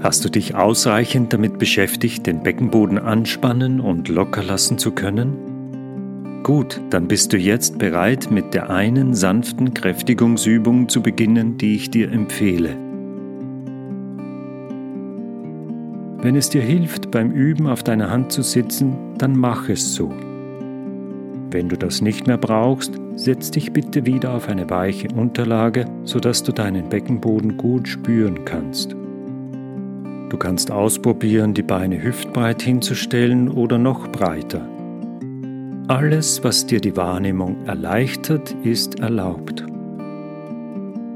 Hast 0.00 0.24
du 0.24 0.28
dich 0.28 0.54
ausreichend 0.54 1.32
damit 1.32 1.58
beschäftigt, 1.58 2.26
den 2.26 2.42
Beckenboden 2.44 2.98
anspannen 2.98 3.80
und 3.80 4.08
locker 4.08 4.44
lassen 4.44 4.78
zu 4.78 4.92
können? 4.92 6.40
Gut, 6.44 6.80
dann 6.90 7.08
bist 7.08 7.32
du 7.32 7.36
jetzt 7.36 7.78
bereit, 7.78 8.30
mit 8.30 8.54
der 8.54 8.70
einen 8.70 9.12
sanften 9.12 9.74
Kräftigungsübung 9.74 10.88
zu 10.88 11.02
beginnen, 11.02 11.58
die 11.58 11.74
ich 11.74 11.90
dir 11.90 12.12
empfehle. 12.12 12.76
Wenn 16.20 16.36
es 16.36 16.48
dir 16.48 16.62
hilft, 16.62 17.10
beim 17.10 17.32
Üben 17.32 17.66
auf 17.66 17.82
deiner 17.82 18.10
Hand 18.10 18.30
zu 18.32 18.42
sitzen, 18.42 18.96
dann 19.18 19.36
mach 19.36 19.68
es 19.68 19.94
so. 19.94 20.12
Wenn 21.50 21.68
du 21.68 21.76
das 21.76 22.02
nicht 22.02 22.26
mehr 22.26 22.38
brauchst, 22.38 22.92
setz 23.16 23.50
dich 23.50 23.72
bitte 23.72 24.06
wieder 24.06 24.34
auf 24.34 24.48
eine 24.48 24.70
weiche 24.70 25.08
Unterlage, 25.08 25.86
sodass 26.04 26.42
du 26.42 26.52
deinen 26.52 26.88
Beckenboden 26.88 27.56
gut 27.56 27.88
spüren 27.88 28.44
kannst. 28.44 28.97
Du 30.38 30.44
kannst 30.44 30.70
ausprobieren, 30.70 31.52
die 31.52 31.64
Beine 31.64 32.00
hüftbreit 32.00 32.62
hinzustellen 32.62 33.48
oder 33.48 33.76
noch 33.76 34.06
breiter. 34.06 34.60
Alles, 35.88 36.44
was 36.44 36.64
dir 36.64 36.80
die 36.80 36.96
Wahrnehmung 36.96 37.66
erleichtert, 37.66 38.54
ist 38.62 39.00
erlaubt. 39.00 39.66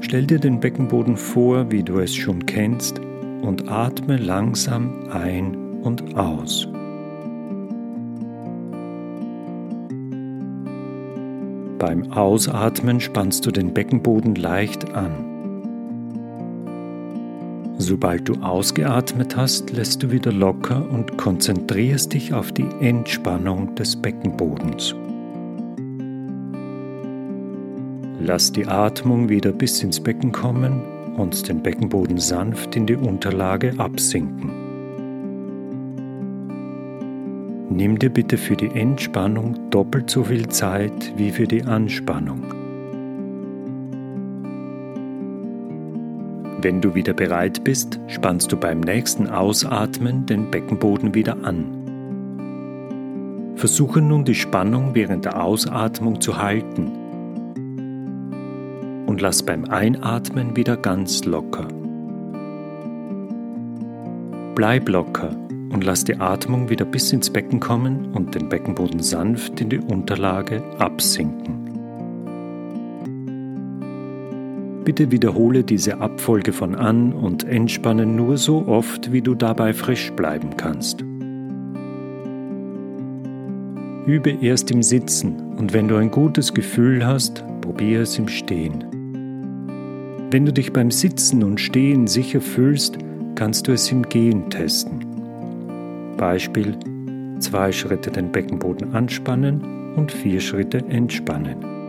Stell 0.00 0.24
dir 0.24 0.38
den 0.38 0.58
Beckenboden 0.58 1.18
vor, 1.18 1.70
wie 1.70 1.82
du 1.82 1.98
es 1.98 2.16
schon 2.16 2.46
kennst, 2.46 2.98
und 3.42 3.70
atme 3.70 4.16
langsam 4.16 5.10
ein 5.10 5.54
und 5.82 6.16
aus. 6.16 6.66
Beim 11.78 12.10
Ausatmen 12.10 13.00
spannst 13.00 13.44
du 13.44 13.50
den 13.50 13.74
Beckenboden 13.74 14.34
leicht 14.34 14.94
an. 14.94 15.29
Sobald 17.82 18.28
du 18.28 18.34
ausgeatmet 18.42 19.38
hast, 19.38 19.70
lässt 19.70 20.02
du 20.02 20.10
wieder 20.10 20.30
locker 20.30 20.86
und 20.90 21.16
konzentrierst 21.16 22.12
dich 22.12 22.34
auf 22.34 22.52
die 22.52 22.68
Entspannung 22.80 23.74
des 23.74 23.96
Beckenbodens. 23.96 24.94
Lass 28.20 28.52
die 28.52 28.66
Atmung 28.66 29.30
wieder 29.30 29.50
bis 29.52 29.82
ins 29.82 29.98
Becken 29.98 30.30
kommen 30.30 30.82
und 31.16 31.48
den 31.48 31.62
Beckenboden 31.62 32.18
sanft 32.18 32.76
in 32.76 32.84
die 32.84 32.96
Unterlage 32.96 33.72
absinken. 33.78 34.50
Nimm 37.70 37.98
dir 37.98 38.10
bitte 38.10 38.36
für 38.36 38.56
die 38.56 38.78
Entspannung 38.78 39.70
doppelt 39.70 40.10
so 40.10 40.24
viel 40.24 40.46
Zeit 40.48 41.14
wie 41.16 41.30
für 41.30 41.46
die 41.46 41.62
Anspannung. 41.62 42.59
Wenn 46.62 46.82
du 46.82 46.94
wieder 46.94 47.14
bereit 47.14 47.64
bist, 47.64 47.98
spannst 48.06 48.52
du 48.52 48.56
beim 48.58 48.80
nächsten 48.80 49.28
Ausatmen 49.28 50.26
den 50.26 50.50
Beckenboden 50.50 51.14
wieder 51.14 51.42
an. 51.42 51.64
Versuche 53.56 54.02
nun 54.02 54.26
die 54.26 54.34
Spannung 54.34 54.94
während 54.94 55.24
der 55.24 55.42
Ausatmung 55.42 56.20
zu 56.20 56.36
halten 56.36 56.92
und 59.06 59.22
lass 59.22 59.42
beim 59.42 59.64
Einatmen 59.64 60.54
wieder 60.54 60.76
ganz 60.76 61.24
locker. 61.24 61.66
Bleib 64.54 64.86
locker 64.90 65.30
und 65.72 65.82
lass 65.82 66.04
die 66.04 66.20
Atmung 66.20 66.68
wieder 66.68 66.84
bis 66.84 67.10
ins 67.10 67.30
Becken 67.30 67.60
kommen 67.60 68.12
und 68.12 68.34
den 68.34 68.50
Beckenboden 68.50 69.00
sanft 69.02 69.62
in 69.62 69.70
die 69.70 69.78
Unterlage 69.78 70.62
absinken. 70.78 71.59
Bitte 74.90 75.12
wiederhole 75.12 75.62
diese 75.62 76.00
Abfolge 76.00 76.52
von 76.52 76.74
An- 76.74 77.12
und 77.12 77.44
Entspannen 77.44 78.16
nur 78.16 78.36
so 78.36 78.66
oft, 78.66 79.12
wie 79.12 79.22
du 79.22 79.36
dabei 79.36 79.72
frisch 79.72 80.10
bleiben 80.14 80.56
kannst. 80.56 81.02
Übe 84.04 84.30
erst 84.42 84.72
im 84.72 84.82
Sitzen 84.82 85.54
und 85.56 85.72
wenn 85.72 85.86
du 85.86 85.94
ein 85.94 86.10
gutes 86.10 86.52
Gefühl 86.52 87.06
hast, 87.06 87.44
probiere 87.60 88.02
es 88.02 88.18
im 88.18 88.26
Stehen. 88.26 88.82
Wenn 90.32 90.44
du 90.44 90.52
dich 90.52 90.72
beim 90.72 90.90
Sitzen 90.90 91.44
und 91.44 91.60
Stehen 91.60 92.08
sicher 92.08 92.40
fühlst, 92.40 92.98
kannst 93.36 93.68
du 93.68 93.72
es 93.72 93.92
im 93.92 94.02
Gehen 94.02 94.50
testen. 94.50 95.06
Beispiel: 96.16 96.76
zwei 97.38 97.70
Schritte 97.70 98.10
den 98.10 98.32
Beckenboden 98.32 98.92
anspannen 98.92 99.94
und 99.94 100.10
vier 100.10 100.40
Schritte 100.40 100.78
entspannen. 100.88 101.79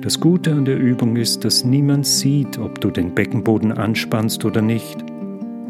Das 0.00 0.20
Gute 0.20 0.52
an 0.52 0.64
der 0.64 0.78
Übung 0.78 1.16
ist, 1.16 1.44
dass 1.44 1.64
niemand 1.64 2.06
sieht, 2.06 2.56
ob 2.58 2.80
du 2.80 2.90
den 2.90 3.14
Beckenboden 3.14 3.72
anspannst 3.72 4.44
oder 4.44 4.62
nicht. 4.62 5.04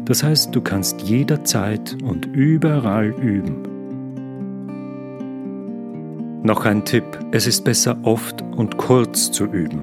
Das 0.05 0.21
heißt, 0.23 0.55
du 0.55 0.61
kannst 0.61 1.01
jederzeit 1.01 1.97
und 2.03 2.27
überall 2.27 3.07
üben. 3.07 3.63
Noch 6.43 6.65
ein 6.65 6.85
Tipp, 6.85 7.05
es 7.31 7.47
ist 7.47 7.63
besser 7.63 7.97
oft 8.03 8.43
und 8.55 8.77
kurz 8.77 9.31
zu 9.31 9.45
üben. 9.45 9.81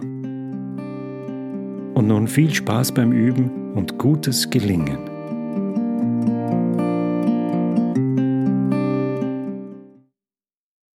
Und 1.95 2.06
nun 2.06 2.29
viel 2.29 2.55
Spaß 2.55 2.93
beim 2.93 3.11
Üben 3.11 3.73
und 3.75 3.99
gutes 3.99 4.49
Gelingen. 4.49 5.16